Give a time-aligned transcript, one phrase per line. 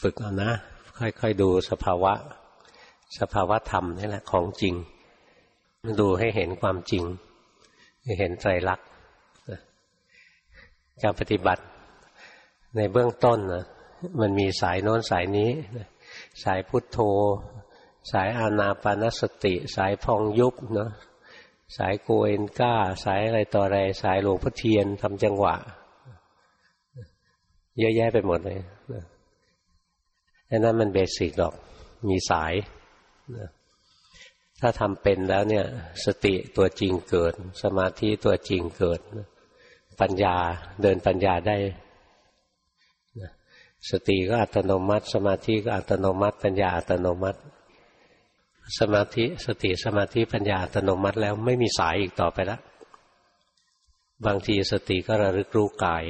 [0.00, 0.50] ฝึกเอานะ
[0.98, 2.12] ค่อยๆดูสภาวะ
[3.18, 4.74] สภาวะธรรมนี่แหละของจริง
[6.00, 7.04] ดูให้เห็นความจริง
[8.18, 8.86] เห็นไตรลักษณ์
[11.02, 11.62] การปฏิบัติ
[12.76, 13.64] ในเบื้องต้นนะ
[14.20, 15.50] มันมีสายโน้นสายนี้
[16.44, 16.98] สายพุทโธ
[18.12, 20.90] สายอานาปานสติ สายพองยุบเนาะ
[21.76, 22.74] สายโกเอนก้า
[23.04, 25.56] สายอะไรต่ออะไร สายหลวงพ่อเทียนทำจังหวะ
[27.78, 28.60] เยอะแยะไปหมดเลย
[30.50, 31.54] อันนั้นมันเบสิกหรอก
[32.08, 32.54] มีสาย
[34.60, 35.64] ถ้าทำเป็นแล้วเนี่ย
[36.04, 37.32] สติตัวจริงเกิด
[37.62, 39.00] สมาธิตัวจริงเกิด
[40.00, 40.36] ปัญญา
[40.82, 41.56] เดินปัญญาได้
[43.90, 47.40] สติก็อัตโนมัติ สมาธิก็อัตโนมัติ ปัญญาอัตโนมัติ
[48.78, 52.60] สมาธิสติสมาธิปัญญาอัตโนมัติแล้วไม่มีสายอีกต่อไปแล้ว
[54.26, 56.04] บางทีสติก็ระลึกรู้กาย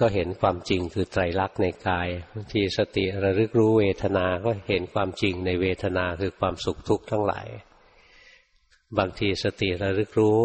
[0.00, 7.48] ก็เห็นความจริงคือไตรลักษณ์ในกายบางทีสติระลึกรู้เวทนา ก็เห็นความจริงในเวทนาคือความสุขทุกข์ทั้งหลาย
[8.98, 10.38] บางทีสติระลึกรู้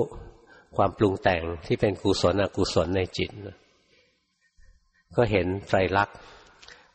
[0.77, 3.29] ความปรุงแต่งที่เป็นกุศลอกุศลในจิต
[5.15, 6.15] ก็เห็นไตรลักษณ์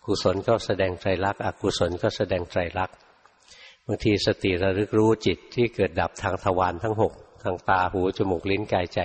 [0.06, 2.96] กุศลก็แสดงไตรลักษณ์อกุศลก็แสดงไตรลักษณ์
[3.86, 9.00] บางทีสติระลึกรู้จิตที่เกิดดับทางทวารทั้งหกทางตาหูจมูกลิ้นกายใจ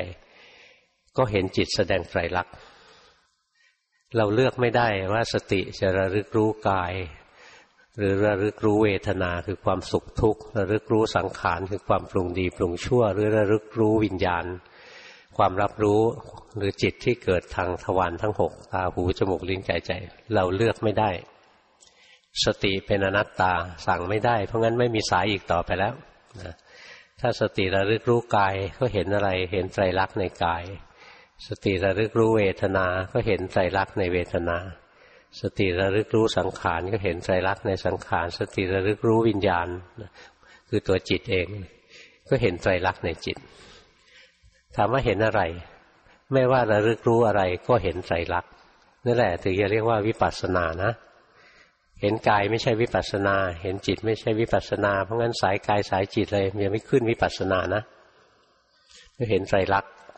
[1.18, 2.54] ก็เห็นจิตแสดงไตรลักษณ์
[4.16, 6.94] เราเลือกไม่ได้ว่าสติจะระลึกรู้กาย
[7.98, 14.46] หรือระลึกรู้เวทนาคือความสุขทุกข์ระลึกรู้สังขารคือความปรุงดีปรุงชั่ว หรือระลึกรู้วิญญาณ
[15.38, 16.02] ความรับรู้
[16.58, 19.92] หรือจิตที่เกิดทางทวารทั้งหกตาหูจมูกลิ้นกายใจ
[20.36, 21.10] เราเลือกไม่ได้
[22.46, 23.54] สติเป็นอนัตตา
[23.88, 25.94] สั่งไม่ได้ เพราะงั้นไม่มีสายอีกต่อไปแล้ว
[26.42, 26.54] นะ
[27.20, 30.64] ถ้าสติระลึกรู้กายก็เห็นอะไรเห็นไตรลักษณ์ในกาย
[31.46, 34.58] สติระลึกรู้เวทนา ก็เห็นไตรลักษณ์ในเวทนา
[35.42, 39.68] สติระลึกรู้สังขารก็เห็นไตรลักษณ์ในสังขาร สติระลึกรู้วิญญาณ
[40.70, 41.48] คือตัวจิตเอง
[42.30, 43.38] ก็เห็นไตรลักษณ์ในจิต
[44.76, 45.42] ถามว่าเห็นอะไร
[46.34, 48.52] ไม่ว่าระลึกรู้อะไรก็เห็นไตรลักษณ์
[49.06, 50.92] นั่นแหละถึงจะเรียกว่าวิปัสสนานะ
[52.02, 57.82] เห็นกายไม่ใช่วิปัสสนา เห็นจิตไม่ใช่วิปัสสนา เพราะงั้นสายกายสายจิตเลยยังไม่ขึ้นวิปัสสนานะ
[59.18, 59.92] ก็เห็นไตรลักษณ์